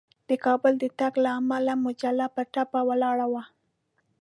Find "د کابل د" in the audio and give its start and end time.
0.29-0.85